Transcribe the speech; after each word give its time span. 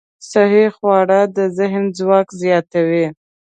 صحي 0.29 0.65
خواړه 0.75 1.19
د 1.35 1.37
ذهن 1.57 1.83
ځواک 1.97 2.27
زیاتوي. 2.41 3.05